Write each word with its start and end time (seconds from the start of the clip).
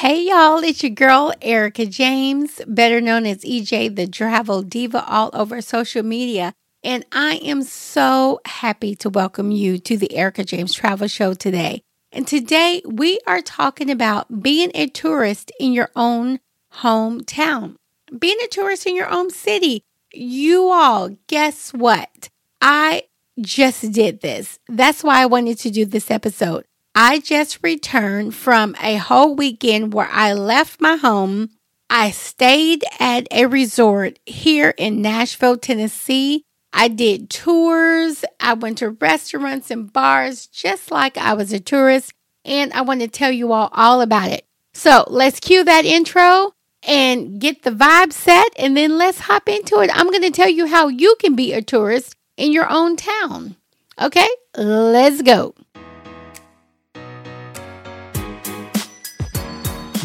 Hey 0.00 0.28
y'all, 0.28 0.58
it's 0.58 0.82
your 0.82 0.90
girl 0.90 1.32
Erica 1.40 1.86
James, 1.86 2.60
better 2.66 3.00
known 3.00 3.24
as 3.24 3.38
EJ 3.38 3.96
the 3.96 4.06
Travel 4.06 4.60
Diva 4.60 5.02
all 5.08 5.30
over 5.32 5.62
social 5.62 6.02
media. 6.02 6.52
And 6.84 7.06
I 7.12 7.36
am 7.36 7.62
so 7.62 8.40
happy 8.44 8.94
to 8.96 9.08
welcome 9.08 9.50
you 9.50 9.78
to 9.78 9.96
the 9.96 10.14
Erica 10.14 10.44
James 10.44 10.74
Travel 10.74 11.08
Show 11.08 11.32
today. 11.32 11.82
And 12.12 12.28
today 12.28 12.82
we 12.84 13.20
are 13.26 13.40
talking 13.40 13.90
about 13.90 14.42
being 14.42 14.70
a 14.74 14.86
tourist 14.86 15.50
in 15.58 15.72
your 15.72 15.88
own 15.96 16.40
hometown, 16.74 17.76
being 18.18 18.36
a 18.44 18.48
tourist 18.48 18.84
in 18.84 18.96
your 18.96 19.08
own 19.08 19.30
city. 19.30 19.82
You 20.12 20.68
all, 20.68 21.16
guess 21.26 21.72
what? 21.72 22.28
I 22.60 23.04
just 23.40 23.92
did 23.92 24.20
this. 24.20 24.58
That's 24.68 25.02
why 25.02 25.22
I 25.22 25.26
wanted 25.26 25.56
to 25.60 25.70
do 25.70 25.86
this 25.86 26.10
episode. 26.10 26.66
I 26.98 27.18
just 27.18 27.58
returned 27.62 28.34
from 28.34 28.74
a 28.80 28.96
whole 28.96 29.34
weekend 29.34 29.92
where 29.92 30.08
I 30.10 30.32
left 30.32 30.80
my 30.80 30.96
home. 30.96 31.50
I 31.90 32.10
stayed 32.10 32.84
at 32.98 33.28
a 33.30 33.44
resort 33.44 34.18
here 34.24 34.72
in 34.78 35.02
Nashville, 35.02 35.58
Tennessee. 35.58 36.46
I 36.72 36.88
did 36.88 37.28
tours. 37.28 38.24
I 38.40 38.54
went 38.54 38.78
to 38.78 38.88
restaurants 38.88 39.70
and 39.70 39.92
bars 39.92 40.46
just 40.46 40.90
like 40.90 41.18
I 41.18 41.34
was 41.34 41.52
a 41.52 41.60
tourist. 41.60 42.14
And 42.46 42.72
I 42.72 42.80
want 42.80 43.02
to 43.02 43.08
tell 43.08 43.30
you 43.30 43.52
all 43.52 43.68
all 43.74 44.00
about 44.00 44.30
it. 44.30 44.46
So 44.72 45.04
let's 45.08 45.38
cue 45.38 45.64
that 45.64 45.84
intro 45.84 46.54
and 46.82 47.38
get 47.38 47.62
the 47.62 47.72
vibe 47.72 48.14
set. 48.14 48.54
And 48.58 48.74
then 48.74 48.96
let's 48.96 49.20
hop 49.20 49.50
into 49.50 49.80
it. 49.80 49.90
I'm 49.92 50.08
going 50.08 50.22
to 50.22 50.30
tell 50.30 50.48
you 50.48 50.66
how 50.66 50.88
you 50.88 51.14
can 51.20 51.36
be 51.36 51.52
a 51.52 51.60
tourist 51.60 52.16
in 52.38 52.52
your 52.52 52.70
own 52.70 52.96
town. 52.96 53.56
Okay, 54.00 54.28
let's 54.56 55.20
go. 55.20 55.54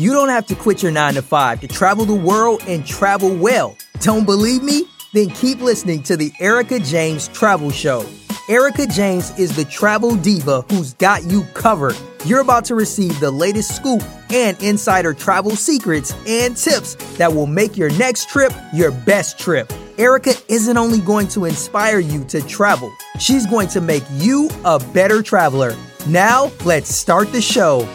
You 0.02 0.14
don't 0.14 0.30
have 0.30 0.48
to 0.48 0.56
quit 0.56 0.82
your 0.82 0.92
9 0.92 1.14
to 1.14 1.22
5 1.22 1.62
to 1.62 1.68
travel 1.68 2.06
the 2.06 2.16
world 2.16 2.64
and 2.68 2.84
travel 2.84 3.36
well. 3.36 3.78
Don't 4.00 4.26
believe 4.26 4.64
me? 4.64 4.86
Then 5.14 5.30
keep 5.30 5.62
listening 5.62 6.02
to 6.04 6.18
the 6.18 6.32
Erica 6.40 6.80
James 6.80 7.28
Travel 7.28 7.70
Show. 7.70 8.04
Erica 8.50 8.88
James 8.88 9.30
is 9.38 9.56
the 9.56 9.64
travel 9.64 10.16
diva 10.16 10.62
who's 10.72 10.96
got 10.96 11.26
you 11.26 11.44
covered. 11.54 11.96
You're 12.26 12.40
about 12.40 12.66
to 12.66 12.74
receive 12.74 13.20
the 13.20 13.30
latest 13.30 13.76
scoop 13.76 14.02
and 14.32 14.60
insider 14.64 15.14
travel 15.14 15.52
secrets 15.52 16.16
and 16.26 16.58
tips 16.58 16.96
that 17.20 17.32
will 17.32 17.46
make 17.46 17.78
your 17.78 17.92
next 17.92 18.28
trip 18.28 18.52
your 18.74 18.90
best 18.90 19.38
trip. 19.38 19.72
Erica 20.00 20.34
isn't 20.48 20.78
only 20.78 21.02
going 21.02 21.28
to 21.28 21.46
inspire 21.46 22.00
you 22.00 22.24
to 22.24 22.42
travel, 22.48 22.92
she's 23.20 23.46
going 23.46 23.68
to 23.68 23.80
make 23.80 24.04
you 24.14 24.50
a 24.66 24.80
better 24.80 25.22
traveler. 25.22 25.76
Now, 26.08 26.52
let's 26.66 26.90
start 26.90 27.32
the 27.32 27.42
show. 27.42 27.88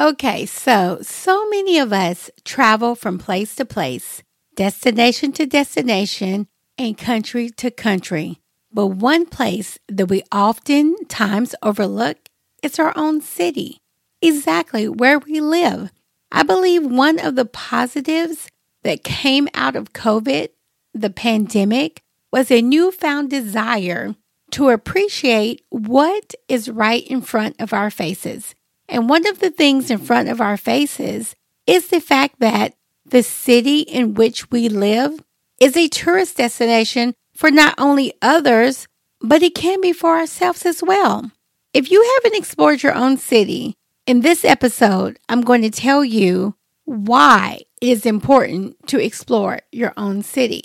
Okay, 0.00 0.46
so, 0.46 1.00
so 1.02 1.46
many 1.50 1.76
of 1.78 1.92
us 1.92 2.30
travel 2.42 2.94
from 2.94 3.18
place 3.18 3.54
to 3.56 3.66
place, 3.66 4.22
destination 4.56 5.30
to 5.32 5.44
destination, 5.44 6.46
and 6.78 6.96
country 6.96 7.50
to 7.50 7.70
country. 7.70 8.40
But 8.72 8.86
one 8.86 9.26
place 9.26 9.78
that 9.88 10.06
we 10.06 10.22
oftentimes 10.32 11.54
overlook 11.62 12.16
is 12.62 12.78
our 12.78 12.94
own 12.96 13.20
city, 13.20 13.76
exactly 14.22 14.88
where 14.88 15.18
we 15.18 15.38
live. 15.38 15.90
I 16.32 16.44
believe 16.44 16.86
one 16.86 17.18
of 17.18 17.36
the 17.36 17.44
positives 17.44 18.48
that 18.84 19.04
came 19.04 19.48
out 19.52 19.76
of 19.76 19.92
COVID, 19.92 20.48
the 20.94 21.10
pandemic, 21.10 22.00
was 22.32 22.50
a 22.50 22.62
newfound 22.62 23.28
desire 23.28 24.14
to 24.52 24.70
appreciate 24.70 25.60
what 25.68 26.34
is 26.48 26.70
right 26.70 27.06
in 27.06 27.20
front 27.20 27.56
of 27.60 27.74
our 27.74 27.90
faces. 27.90 28.54
And 28.90 29.08
one 29.08 29.26
of 29.26 29.38
the 29.38 29.50
things 29.50 29.90
in 29.90 29.98
front 29.98 30.28
of 30.28 30.40
our 30.40 30.56
faces 30.56 31.36
is 31.66 31.88
the 31.88 32.00
fact 32.00 32.40
that 32.40 32.74
the 33.06 33.22
city 33.22 33.80
in 33.80 34.14
which 34.14 34.50
we 34.50 34.68
live 34.68 35.20
is 35.60 35.76
a 35.76 35.88
tourist 35.88 36.36
destination 36.36 37.14
for 37.32 37.50
not 37.50 37.74
only 37.78 38.12
others, 38.20 38.88
but 39.20 39.42
it 39.42 39.54
can 39.54 39.80
be 39.80 39.92
for 39.92 40.18
ourselves 40.18 40.66
as 40.66 40.82
well. 40.82 41.30
If 41.72 41.90
you 41.90 42.02
haven't 42.16 42.36
explored 42.36 42.82
your 42.82 42.94
own 42.94 43.16
city, 43.16 43.76
in 44.06 44.22
this 44.22 44.44
episode, 44.44 45.20
I'm 45.28 45.42
going 45.42 45.62
to 45.62 45.70
tell 45.70 46.04
you 46.04 46.56
why 46.84 47.60
it 47.80 47.88
is 47.88 48.04
important 48.04 48.88
to 48.88 48.98
explore 48.98 49.60
your 49.70 49.92
own 49.96 50.22
city. 50.22 50.64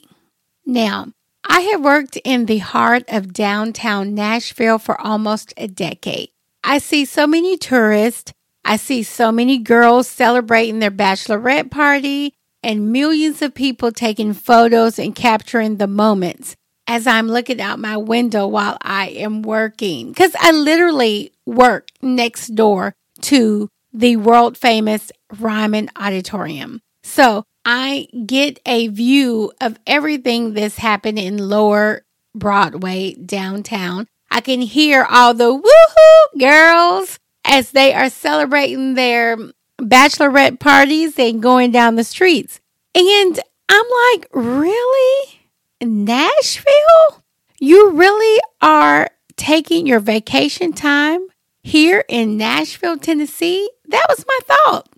Now, 0.66 1.12
I 1.48 1.62
have 1.62 1.84
worked 1.84 2.18
in 2.24 2.48
the 2.48 2.58
heart 2.58 3.04
of 3.08 3.34
downtown 3.34 4.16
Nashville 4.16 4.80
for 4.80 5.00
almost 5.00 5.54
a 5.58 5.68
decade. 5.68 6.30
I 6.68 6.80
see 6.80 7.06
so 7.06 7.28
many 7.28 7.58
tourists. 7.58 8.34
I 8.66 8.78
see 8.78 9.04
so 9.04 9.32
many 9.32 9.60
girls 9.60 10.08
celebrating 10.08 10.80
their 10.80 10.90
bachelorette 10.90 11.70
party 11.70 12.34
and 12.64 12.92
millions 12.92 13.44
of 13.44 13.54
people 13.54 13.92
taking 13.92 14.34
photos 14.34 14.98
and 14.98 15.16
capturing 15.16 15.78
the 15.78 15.86
moments 15.86 16.56
as 16.88 17.06
I'm 17.06 17.28
looking 17.28 17.62
out 17.62 17.78
my 17.78 17.98
window 17.98 18.48
while 18.48 18.80
I 18.82 19.10
am 19.10 19.44
working. 19.44 20.10
Because 20.10 20.36
I 20.40 20.52
literally 20.52 21.32
work 21.46 21.90
next 22.02 22.48
door 22.56 22.96
to 23.22 23.70
the 23.94 24.16
world 24.18 24.58
famous 24.58 25.12
Ryman 25.40 25.92
Auditorium. 25.96 26.82
So 27.04 27.44
I 27.64 28.08
get 28.26 28.60
a 28.66 28.88
view 28.88 29.52
of 29.62 29.78
everything 29.86 30.56
that's 30.56 30.78
happening 30.78 31.26
in 31.26 31.50
lower 31.50 32.02
Broadway 32.34 33.14
downtown. 33.14 34.08
I 34.36 34.42
can 34.42 34.60
hear 34.60 35.08
all 35.10 35.34
the 35.34 35.46
woohoo 35.46 36.40
girls 36.42 37.20
as 37.46 37.72
they 37.72 37.94
are 37.94 38.10
celebrating 38.10 38.96
their 38.96 39.38
bachelorette 39.80 40.60
parties 40.60 41.18
and 41.18 41.42
going 41.42 41.72
down 41.72 41.96
the 41.96 42.04
streets. 42.04 42.60
And 42.94 43.40
I'm 43.70 43.86
like, 44.12 44.28
really? 44.34 45.40
Nashville? 45.82 47.24
You 47.62 47.92
really 47.92 48.42
are 48.62 49.10
taking 49.38 49.88
your 49.88 50.02
vacation 50.02 50.74
time 50.74 51.28
here 51.64 52.04
in 52.10 52.36
Nashville, 52.36 52.98
Tennessee? 52.98 53.70
That 53.88 54.06
was 54.10 54.26
my 54.28 54.40
thought. 54.44 54.90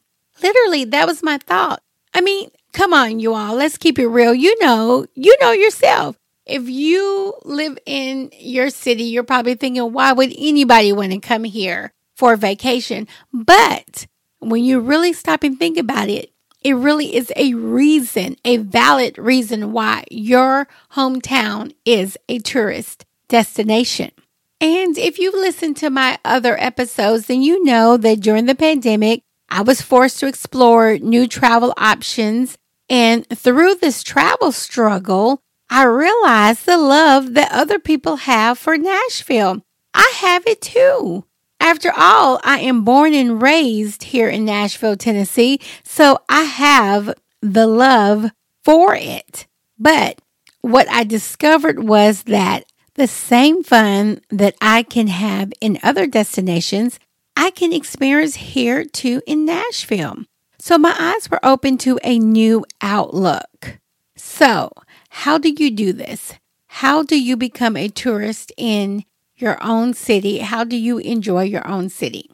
Literally, 0.42 0.84
that 0.86 1.06
was 1.06 1.22
my 1.22 1.38
thought. 1.38 1.84
I 2.12 2.22
mean, 2.22 2.50
come 2.74 2.92
on, 2.92 3.20
you 3.20 3.36
all. 3.36 3.54
Let's 3.54 3.78
keep 3.78 4.00
it 4.00 4.08
real. 4.08 4.34
You 4.34 4.56
know, 4.64 5.06
you 5.14 5.38
know 5.40 5.52
yourself. 5.52 6.18
If 6.48 6.70
you 6.70 7.34
live 7.44 7.78
in 7.86 8.32
your 8.40 8.70
city, 8.70 9.04
you're 9.04 9.24
probably 9.24 9.56
thinking, 9.56 9.92
why 9.92 10.14
would 10.14 10.34
anybody 10.38 10.94
want 10.94 11.12
to 11.12 11.20
come 11.20 11.44
here 11.44 11.92
for 12.16 12.34
a 12.34 12.38
vacation? 12.38 13.08
But 13.34 14.08
when 14.40 14.64
you 14.64 14.80
really 14.80 15.14
stop 15.14 15.44
and 15.44 15.60
think 15.60 15.78
about 15.78 16.10
it, 16.10 16.32
it 16.62 16.74
really 16.74 17.16
is 17.16 17.32
a 17.36 17.54
reason, 17.54 18.38
a 18.44 18.58
valid 18.58 19.18
reason 19.18 19.72
why 19.74 20.06
your 20.10 20.68
hometown 20.94 21.74
is 21.86 22.18
a 22.30 22.40
tourist 22.40 23.06
destination. 23.28 24.12
And 24.60 24.98
if 24.98 25.20
you've 25.20 25.36
listened 25.36 25.78
to 25.78 25.90
my 25.90 26.18
other 26.26 26.60
episodes, 26.60 27.28
then 27.28 27.42
you 27.42 27.64
know 27.64 27.98
that 27.98 28.22
during 28.22 28.48
the 28.48 28.56
pandemic, 28.56 29.22
I 29.50 29.62
was 29.62 29.82
forced 29.82 30.20
to 30.20 30.28
explore 30.28 30.98
new 30.98 31.28
travel 31.28 31.74
options. 31.78 32.58
And 32.90 33.28
through 33.30 33.76
this 33.76 34.02
travel 34.02 34.52
struggle, 34.52 35.42
I 35.70 35.84
realized 35.84 36.66
the 36.66 36.78
love 36.78 37.34
that 37.34 37.52
other 37.52 37.80
people 37.80 38.18
have 38.18 38.58
for 38.58 38.78
Nashville. 38.78 39.64
I 39.94 40.14
have 40.18 40.46
it 40.48 40.62
too. 40.62 41.26
After 41.60 41.92
all, 41.96 42.40
I 42.44 42.60
am 42.60 42.86
born 42.86 43.14
and 43.14 43.42
raised 43.42 44.04
here 44.04 44.30
in 44.30 44.46
Nashville, 44.46 44.96
Tennessee, 44.96 45.60
so 45.84 46.20
I 46.30 46.44
have 46.44 47.14
the 47.42 47.68
love 47.68 48.32
for 48.64 48.96
it. 48.96 49.48
But 49.78 50.22
what 50.62 50.90
I 50.90 51.04
discovered 51.04 51.84
was 51.84 52.24
that 52.24 52.66
the 52.94 53.08
same 53.08 53.64
fun 53.64 54.22
that 54.30 54.56
I 54.62 54.84
can 54.84 55.08
have 55.08 55.52
in 55.62 55.80
other 55.84 56.08
destinations, 56.08 57.00
I 57.36 57.52
can 57.52 57.74
experience 57.74 58.36
here 58.36 58.86
too 58.86 59.22
in 59.28 59.46
Nashville. 59.46 60.24
So 60.60 60.78
my 60.78 60.96
eyes 60.98 61.30
were 61.30 61.46
open 61.46 61.78
to 61.80 62.00
a 62.04 62.18
new 62.18 62.66
outlook. 62.82 63.80
So 64.16 64.72
how 65.22 65.40
do 65.40 65.50
you 65.50 65.72
do 65.72 65.94
this? 65.94 66.36
How 66.68 67.02
do 67.02 67.20
you 67.20 67.36
become 67.36 67.76
a 67.76 67.90
tourist 67.90 68.52
in 68.56 69.04
your 69.36 69.58
own 69.64 69.96
city? 69.96 70.38
How 70.38 70.64
do 70.64 70.78
you 70.78 71.00
enjoy 71.00 71.42
your 71.46 71.68
own 71.68 71.90
city? 71.90 72.30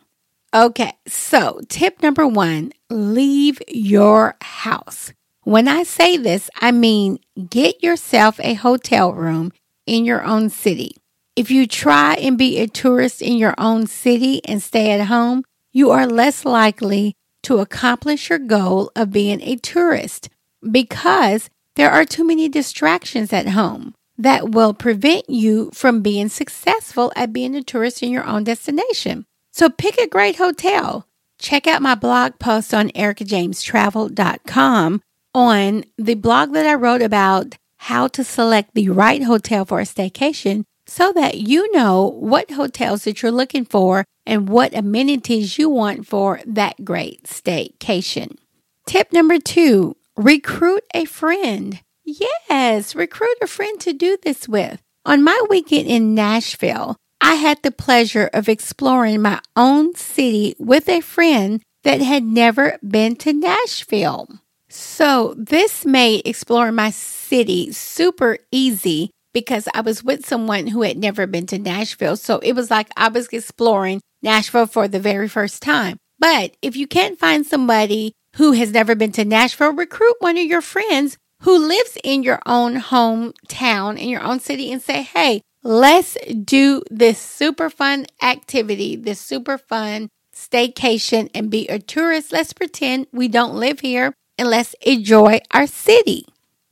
Okay, 0.54 0.92
so 1.08 1.62
tip 1.70 2.04
number 2.04 2.28
one 2.28 2.74
leave 2.90 3.62
your 3.70 4.36
house. 4.42 5.14
When 5.44 5.70
I 5.70 5.84
say 5.84 6.18
this, 6.18 6.50
I 6.60 6.74
mean 6.74 7.20
get 7.50 7.82
yourself 7.82 8.38
a 8.42 8.54
hotel 8.54 9.14
room 9.14 9.54
in 9.86 10.04
your 10.04 10.26
own 10.26 10.50
city. 10.50 10.98
If 11.38 11.50
you 11.50 11.66
try 11.68 12.16
and 12.16 12.38
be 12.38 12.60
a 12.60 12.68
tourist 12.68 13.22
in 13.22 13.38
your 13.38 13.56
own 13.58 13.88
city 13.88 14.44
and 14.44 14.62
stay 14.62 14.92
at 14.92 15.08
home, 15.08 15.46
you 15.72 15.92
are 15.92 16.06
less 16.06 16.44
likely 16.44 17.16
to 17.44 17.60
accomplish 17.60 18.30
your 18.30 18.40
goal 18.40 18.92
of 18.94 19.14
being 19.14 19.40
a 19.42 19.56
tourist 19.56 20.28
because 20.70 21.50
there 21.76 21.92
are 21.92 22.06
too 22.06 22.24
many 22.26 22.50
distractions 22.50 23.32
at 23.34 23.50
home. 23.50 23.94
that 24.18 24.52
will 24.52 24.74
prevent 24.76 25.28
you 25.28 25.72
from 25.74 26.02
being 26.02 26.30
successful 26.30 27.12
at 27.16 27.34
being 27.34 27.56
a 27.56 27.64
tourist 27.64 28.04
in 28.04 28.12
your 28.12 28.24
own 28.26 28.44
destination. 28.44 29.26
So 29.52 29.70
pick 29.70 29.98
a 29.98 30.08
great 30.08 30.36
hotel. 30.36 31.08
Check 31.40 31.66
out 31.66 31.82
my 31.82 31.96
blog 31.96 32.38
post 32.38 32.76
on 32.76 32.90
erikajamestravel.com 32.90 35.02
on 35.34 35.84
the 35.98 36.14
blog 36.14 36.54
that 36.54 36.68
I 36.68 36.76
wrote 36.76 37.02
about 37.02 37.56
how 37.78 38.08
to 38.10 38.24
select 38.24 38.76
the 38.76 38.90
right 38.90 39.24
hotel 39.24 39.66
for 39.66 39.80
a 39.80 39.84
staycation 39.84 40.64
so 40.86 41.12
that 41.14 41.40
you 41.40 41.72
know 41.74 42.06
what 42.20 42.52
hotels 42.52 43.06
that 43.06 43.22
you're 43.22 43.32
looking 43.32 43.66
for 43.66 44.06
and 44.26 44.48
what 44.48 44.76
amenities 44.76 45.58
you 45.58 45.70
want 45.70 46.08
for 46.08 46.40
that 46.46 46.86
great 46.86 47.24
staycation. 47.24 48.38
Tip 48.86 49.12
number 49.12 49.40
two, 49.40 49.98
recruit 50.16 50.84
a 50.94 51.06
friend. 51.06 51.82
Yes, 52.04 52.96
recruit 52.96 53.38
a 53.42 53.48
friend 53.48 53.80
to 53.82 53.94
do 53.94 54.18
this 54.22 54.48
with. 54.48 54.82
On 55.06 55.24
my 55.24 55.42
weekend 55.50 55.88
in 55.88 56.16
Nashville, 56.16 56.96
I 57.20 57.36
had 57.36 57.62
the 57.64 57.72
pleasure 57.72 58.30
of 58.34 58.50
exploring 58.50 59.22
my 59.22 59.40
own 59.56 59.96
city 59.96 60.56
with 60.60 60.88
a 60.90 61.02
friend 61.02 61.62
that 61.84 62.02
had 62.02 62.24
never 62.24 62.78
been 62.88 63.16
to 63.18 63.34
Nashville. 63.34 64.28
So, 64.70 65.36
this 65.38 65.86
made 65.86 66.28
exploring 66.28 66.76
my 66.76 66.90
city 66.90 67.72
super 67.72 68.40
easy 68.52 69.12
because 69.34 69.68
I 69.74 69.82
was 69.82 70.04
with 70.04 70.26
someone 70.26 70.68
who 70.68 70.82
had 70.82 70.98
never 70.98 71.28
been 71.28 71.46
to 71.48 71.60
Nashville. 71.60 72.16
So, 72.16 72.40
it 72.40 72.54
was 72.54 72.72
like 72.72 72.90
I 72.98 73.10
was 73.10 73.28
exploring 73.28 74.02
Nashville 74.22 74.66
for 74.66 74.88
the 74.88 75.00
very 75.00 75.28
first 75.28 75.62
time. 75.62 75.98
But 76.18 76.56
if 76.62 76.76
you 76.76 76.88
can't 76.88 77.20
find 77.20 77.46
somebody 77.46 78.14
who 78.36 78.54
has 78.54 78.72
never 78.72 78.96
been 78.96 79.12
to 79.14 79.26
Nashville, 79.26 79.74
recruit 79.74 80.16
one 80.20 80.38
of 80.38 80.46
your 80.46 80.62
friends 80.62 81.18
who 81.42 81.58
lives 81.58 81.98
in 82.04 82.24
your 82.24 82.40
own 82.46 82.78
hometown, 82.78 84.00
in 84.00 84.10
your 84.10 84.24
own 84.24 84.40
city, 84.40 84.72
and 84.72 84.82
say, 84.82 85.04
hey, 85.04 85.42
let's 85.62 86.18
do 86.44 86.82
this 86.90 87.20
super 87.20 87.70
fun 87.70 88.06
activity, 88.22 88.96
this 88.96 89.20
super 89.20 89.58
fun 89.58 90.10
staycation, 90.34 91.30
and 91.36 91.52
be 91.52 91.68
a 91.68 91.80
tourist. 91.80 92.32
Let's 92.32 92.54
pretend 92.54 93.08
we 93.12 93.28
don't 93.28 93.56
live 93.56 93.82
here 93.82 94.14
and 94.38 94.50
let's 94.50 94.74
enjoy 94.82 95.40
our 95.52 95.68
city. 95.68 96.26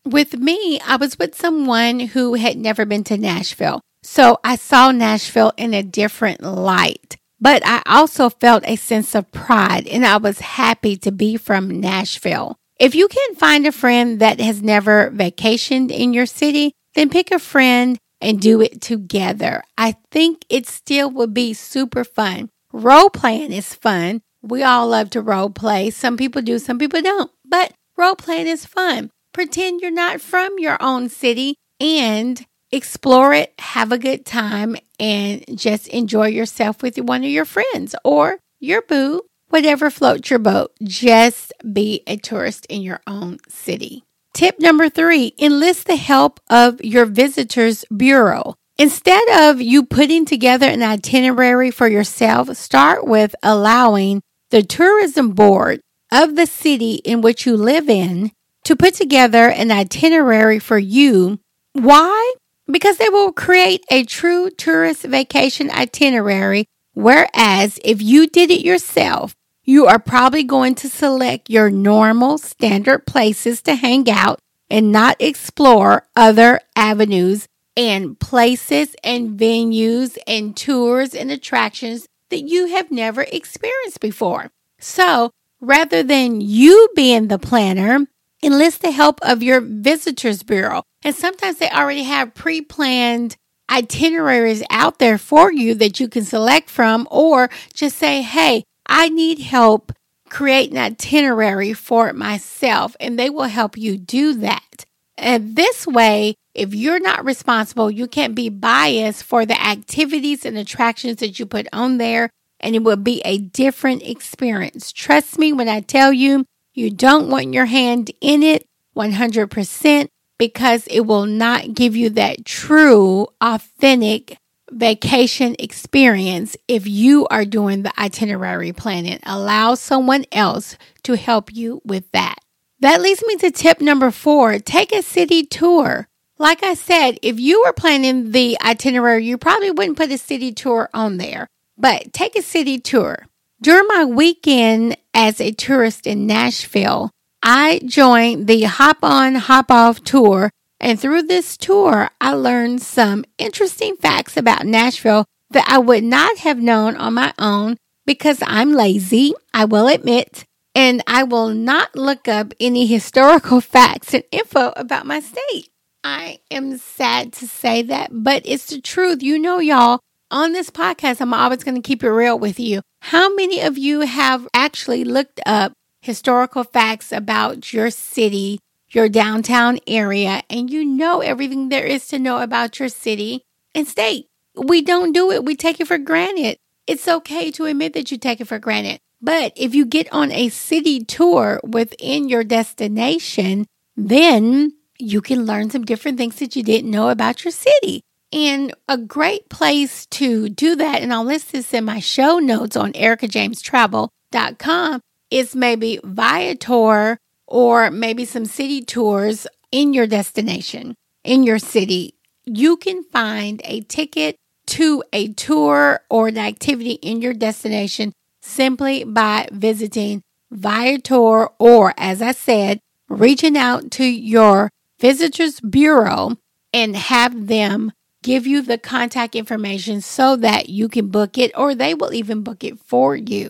With 0.03 0.37
me, 0.37 0.79
I 0.81 0.95
was 0.95 1.19
with 1.19 1.35
someone 1.35 1.99
who 1.99 2.33
had 2.33 2.57
never 2.57 2.85
been 2.85 3.03
to 3.05 3.17
Nashville. 3.17 3.81
So 4.03 4.39
I 4.43 4.55
saw 4.55 4.91
Nashville 4.91 5.53
in 5.57 5.73
a 5.75 5.83
different 5.83 6.41
light. 6.41 7.17
But 7.41 7.63
I 7.65 7.81
also 7.87 8.29
felt 8.29 8.63
a 8.67 8.75
sense 8.75 9.15
of 9.15 9.31
pride 9.31 9.87
and 9.87 10.05
I 10.05 10.17
was 10.17 10.39
happy 10.39 10.95
to 10.97 11.11
be 11.11 11.37
from 11.37 11.81
Nashville. 11.81 12.55
If 12.79 12.93
you 12.93 13.07
can't 13.07 13.37
find 13.37 13.65
a 13.65 13.71
friend 13.71 14.19
that 14.19 14.39
has 14.39 14.61
never 14.61 15.11
vacationed 15.11 15.91
in 15.91 16.13
your 16.13 16.27
city, 16.27 16.73
then 16.93 17.09
pick 17.09 17.31
a 17.31 17.39
friend 17.39 17.97
and 18.21 18.39
do 18.39 18.61
it 18.61 18.81
together. 18.81 19.63
I 19.77 19.95
think 20.11 20.45
it 20.49 20.67
still 20.67 21.09
would 21.11 21.33
be 21.33 21.53
super 21.53 22.03
fun. 22.03 22.49
Role 22.71 23.09
playing 23.09 23.51
is 23.51 23.73
fun. 23.73 24.21
We 24.43 24.63
all 24.63 24.87
love 24.87 25.09
to 25.11 25.21
role 25.21 25.49
play. 25.49 25.89
Some 25.89 26.17
people 26.17 26.41
do, 26.41 26.59
some 26.59 26.77
people 26.77 27.01
don't. 27.01 27.31
But 27.43 27.73
role 27.97 28.15
playing 28.15 28.47
is 28.47 28.65
fun. 28.65 29.09
Pretend 29.33 29.81
you're 29.81 29.91
not 29.91 30.21
from 30.21 30.59
your 30.59 30.77
own 30.81 31.09
city 31.09 31.55
and 31.79 32.45
explore 32.71 33.33
it, 33.33 33.53
have 33.59 33.91
a 33.91 33.97
good 33.97 34.25
time, 34.25 34.75
and 34.99 35.43
just 35.55 35.87
enjoy 35.89 36.27
yourself 36.27 36.81
with 36.81 36.97
one 36.97 37.23
of 37.23 37.29
your 37.29 37.45
friends 37.45 37.95
or 38.03 38.39
your 38.59 38.81
boo, 38.81 39.23
whatever 39.49 39.89
floats 39.89 40.29
your 40.29 40.39
boat. 40.39 40.71
Just 40.83 41.53
be 41.73 42.03
a 42.07 42.17
tourist 42.17 42.65
in 42.67 42.81
your 42.81 43.01
own 43.07 43.37
city. 43.49 44.03
Tip 44.33 44.59
number 44.59 44.89
three 44.89 45.33
enlist 45.37 45.87
the 45.87 45.97
help 45.97 46.39
of 46.49 46.81
your 46.83 47.05
visitors 47.05 47.83
bureau. 47.95 48.55
Instead 48.77 49.23
of 49.29 49.61
you 49.61 49.83
putting 49.83 50.25
together 50.25 50.65
an 50.65 50.81
itinerary 50.81 51.69
for 51.69 51.87
yourself, 51.87 52.55
start 52.55 53.05
with 53.05 53.35
allowing 53.43 54.21
the 54.49 54.63
tourism 54.63 55.31
board 55.31 55.81
of 56.11 56.35
the 56.35 56.45
city 56.45 56.95
in 56.95 57.21
which 57.21 57.45
you 57.45 57.55
live 57.55 57.89
in 57.89 58.31
to 58.63 58.75
put 58.75 58.93
together 58.93 59.49
an 59.49 59.71
itinerary 59.71 60.59
for 60.59 60.77
you. 60.77 61.39
Why? 61.73 62.33
Because 62.71 62.97
they 62.97 63.09
will 63.09 63.31
create 63.31 63.83
a 63.91 64.03
true 64.03 64.49
tourist 64.49 65.03
vacation 65.03 65.69
itinerary. 65.69 66.65
Whereas 66.93 67.79
if 67.83 68.01
you 68.01 68.27
did 68.27 68.51
it 68.51 68.65
yourself, 68.65 69.35
you 69.63 69.85
are 69.85 69.99
probably 69.99 70.43
going 70.43 70.75
to 70.75 70.89
select 70.89 71.49
your 71.49 71.69
normal 71.69 72.37
standard 72.37 73.05
places 73.05 73.61
to 73.63 73.75
hang 73.75 74.09
out 74.09 74.39
and 74.69 74.91
not 74.91 75.17
explore 75.19 76.07
other 76.15 76.61
avenues 76.75 77.47
and 77.77 78.19
places 78.19 78.95
and 79.03 79.39
venues 79.39 80.17
and 80.27 80.55
tours 80.57 81.13
and 81.13 81.31
attractions 81.31 82.07
that 82.29 82.41
you 82.41 82.67
have 82.67 82.91
never 82.91 83.21
experienced 83.21 83.99
before. 83.99 84.49
So 84.79 85.31
rather 85.59 86.03
than 86.03 86.41
you 86.41 86.89
being 86.95 87.27
the 87.27 87.39
planner, 87.39 88.07
enlist 88.43 88.81
the 88.81 88.91
help 88.91 89.19
of 89.21 89.43
your 89.43 89.61
visitors 89.61 90.43
bureau. 90.43 90.83
And 91.03 91.15
sometimes 91.15 91.57
they 91.57 91.69
already 91.69 92.03
have 92.03 92.33
pre 92.33 92.61
planned 92.61 93.35
itineraries 93.69 94.63
out 94.69 94.99
there 94.99 95.17
for 95.17 95.51
you 95.51 95.73
that 95.75 95.99
you 95.99 96.07
can 96.07 96.23
select 96.23 96.69
from, 96.69 97.07
or 97.09 97.49
just 97.73 97.97
say, 97.97 98.21
Hey, 98.21 98.63
I 98.85 99.09
need 99.09 99.39
help 99.39 99.93
create 100.31 100.71
an 100.71 100.77
itinerary 100.77 101.73
for 101.73 102.13
myself, 102.13 102.95
and 102.99 103.19
they 103.19 103.29
will 103.29 103.43
help 103.43 103.77
you 103.77 103.97
do 103.97 104.33
that. 104.35 104.85
And 105.17 105.55
this 105.55 105.85
way, 105.85 106.35
if 106.55 106.73
you're 106.73 106.99
not 106.99 107.25
responsible, 107.25 107.91
you 107.91 108.07
can't 108.07 108.33
be 108.33 108.49
biased 108.49 109.23
for 109.23 109.45
the 109.45 109.61
activities 109.61 110.45
and 110.45 110.57
attractions 110.57 111.17
that 111.17 111.37
you 111.37 111.45
put 111.45 111.67
on 111.73 111.97
there, 111.97 112.29
and 112.59 112.75
it 112.75 112.83
will 112.83 112.95
be 112.95 113.21
a 113.23 113.37
different 113.37 114.03
experience. 114.03 114.91
Trust 114.91 115.37
me 115.37 115.53
when 115.53 115.69
I 115.69 115.81
tell 115.81 116.13
you, 116.13 116.45
you 116.73 116.89
don't 116.89 117.29
want 117.29 117.53
your 117.53 117.65
hand 117.65 118.11
in 118.21 118.43
it 118.43 118.67
100% 118.95 120.07
because 120.37 120.87
it 120.87 121.01
will 121.01 121.25
not 121.25 121.73
give 121.73 121.95
you 121.95 122.09
that 122.11 122.45
true, 122.45 123.27
authentic 123.39 124.37
vacation 124.71 125.55
experience 125.59 126.55
if 126.67 126.87
you 126.87 127.27
are 127.27 127.45
doing 127.45 127.83
the 127.83 127.99
itinerary 127.99 128.71
planning. 128.73 129.19
Allow 129.23 129.75
someone 129.75 130.25
else 130.31 130.77
to 131.03 131.15
help 131.15 131.53
you 131.53 131.81
with 131.85 132.09
that. 132.11 132.37
That 132.79 133.01
leads 133.01 133.23
me 133.27 133.35
to 133.37 133.51
tip 133.51 133.81
number 133.81 134.09
four 134.09 134.57
take 134.57 134.91
a 134.91 135.03
city 135.03 135.43
tour. 135.43 136.07
Like 136.39 136.63
I 136.63 136.73
said, 136.73 137.19
if 137.21 137.39
you 137.39 137.61
were 137.63 137.73
planning 137.73 138.31
the 138.31 138.57
itinerary, 138.61 139.25
you 139.25 139.37
probably 139.37 139.69
wouldn't 139.69 139.97
put 139.97 140.09
a 140.09 140.17
city 140.17 140.51
tour 140.51 140.89
on 140.91 141.17
there, 141.17 141.47
but 141.77 142.13
take 142.13 142.35
a 142.35 142.41
city 142.41 142.79
tour. 142.79 143.27
During 143.63 143.85
my 143.89 144.05
weekend 144.05 144.97
as 145.13 145.39
a 145.39 145.51
tourist 145.51 146.07
in 146.07 146.25
Nashville, 146.25 147.11
I 147.43 147.79
joined 147.85 148.47
the 148.47 148.63
Hop 148.63 149.03
On 149.03 149.35
Hop 149.35 149.69
Off 149.69 150.03
tour. 150.03 150.49
And 150.79 150.99
through 150.99 151.23
this 151.23 151.57
tour, 151.57 152.09
I 152.19 152.33
learned 152.33 152.81
some 152.81 153.23
interesting 153.37 153.97
facts 153.97 154.35
about 154.35 154.65
Nashville 154.65 155.25
that 155.51 155.69
I 155.69 155.77
would 155.77 156.03
not 156.03 156.39
have 156.39 156.57
known 156.57 156.95
on 156.95 157.13
my 157.13 157.35
own 157.37 157.77
because 158.03 158.39
I'm 158.41 158.73
lazy, 158.73 159.35
I 159.53 159.65
will 159.65 159.87
admit, 159.87 160.43
and 160.73 161.03
I 161.05 161.21
will 161.21 161.49
not 161.49 161.95
look 161.95 162.27
up 162.27 162.55
any 162.59 162.87
historical 162.87 163.61
facts 163.75 164.15
and 164.15 164.23
info 164.31 164.73
about 164.75 165.05
my 165.05 165.19
state. 165.19 165.69
I 166.03 166.39
am 166.49 166.79
sad 166.79 167.31
to 167.33 167.47
say 167.47 167.83
that, 167.83 168.09
but 168.11 168.41
it's 168.43 168.65
the 168.65 168.81
truth. 168.81 169.21
You 169.21 169.37
know, 169.37 169.59
y'all, 169.59 169.99
on 170.31 170.53
this 170.53 170.69
podcast, 170.69 171.21
I'm 171.21 171.33
always 171.33 171.63
going 171.63 171.75
to 171.75 171.87
keep 171.87 172.03
it 172.03 172.09
real 172.09 172.39
with 172.39 172.59
you. 172.59 172.81
How 173.01 173.33
many 173.35 173.59
of 173.59 173.77
you 173.77 174.01
have 174.01 174.47
actually 174.53 175.03
looked 175.03 175.41
up 175.45 175.73
historical 176.01 176.63
facts 176.63 177.11
about 177.11 177.73
your 177.73 177.89
city, 177.91 178.59
your 178.89 179.09
downtown 179.09 179.79
area, 179.85 180.41
and 180.49 180.71
you 180.71 180.85
know 180.85 181.19
everything 181.19 181.69
there 181.69 181.85
is 181.85 182.07
to 182.07 182.19
know 182.19 182.39
about 182.39 182.79
your 182.79 182.89
city 182.89 183.43
and 183.75 183.87
state? 183.87 184.27
We 184.55 184.81
don't 184.81 185.11
do 185.11 185.31
it. 185.31 185.45
We 185.45 185.55
take 185.55 185.79
it 185.79 185.87
for 185.87 185.97
granted. 185.97 186.57
It's 186.87 187.07
okay 187.07 187.51
to 187.51 187.65
admit 187.65 187.93
that 187.93 188.11
you 188.11 188.17
take 188.17 188.41
it 188.41 188.47
for 188.47 188.59
granted. 188.59 188.99
But 189.21 189.53
if 189.55 189.75
you 189.75 189.85
get 189.85 190.11
on 190.11 190.31
a 190.31 190.49
city 190.49 191.03
tour 191.03 191.59
within 191.63 192.27
your 192.27 192.43
destination, 192.43 193.67
then 193.95 194.73
you 194.97 195.21
can 195.21 195.45
learn 195.45 195.69
some 195.69 195.83
different 195.83 196.17
things 196.17 196.37
that 196.37 196.55
you 196.55 196.63
didn't 196.63 196.89
know 196.89 197.09
about 197.09 197.43
your 197.43 197.51
city. 197.51 198.01
And 198.33 198.73
a 198.87 198.97
great 198.97 199.49
place 199.49 200.05
to 200.07 200.47
do 200.47 200.75
that, 200.75 201.01
and 201.01 201.13
I'll 201.13 201.25
list 201.25 201.51
this 201.51 201.73
in 201.73 201.83
my 201.85 201.99
show 201.99 202.39
notes 202.39 202.77
on 202.77 202.93
erikajamestravel.com, 202.93 205.01
is 205.29 205.55
maybe 205.55 205.99
Viator 206.03 207.17
or 207.47 207.91
maybe 207.91 208.25
some 208.25 208.45
city 208.45 208.81
tours 208.81 209.45
in 209.71 209.93
your 209.93 210.07
destination, 210.07 210.95
in 211.23 211.43
your 211.43 211.59
city. 211.59 212.15
You 212.45 212.77
can 212.77 213.03
find 213.03 213.61
a 213.65 213.81
ticket 213.81 214.37
to 214.67 215.03
a 215.11 215.33
tour 215.33 215.99
or 216.09 216.29
an 216.29 216.37
activity 216.37 216.93
in 216.93 217.21
your 217.21 217.33
destination 217.33 218.13
simply 218.41 219.03
by 219.03 219.49
visiting 219.51 220.21
Viator 220.51 221.49
or, 221.59 221.93
as 221.97 222.21
I 222.21 222.31
said, 222.31 222.79
reaching 223.09 223.57
out 223.57 223.91
to 223.91 224.05
your 224.05 224.69
visitors 224.99 225.59
bureau 225.59 226.37
and 226.73 226.95
have 226.95 227.47
them 227.47 227.91
give 228.23 228.45
you 228.45 228.61
the 228.61 228.77
contact 228.77 229.35
information 229.35 230.01
so 230.01 230.35
that 230.35 230.69
you 230.69 230.87
can 230.87 231.07
book 231.07 231.37
it 231.37 231.51
or 231.57 231.73
they 231.75 231.93
will 231.93 232.13
even 232.13 232.43
book 232.43 232.63
it 232.63 232.79
for 232.79 233.15
you. 233.15 233.49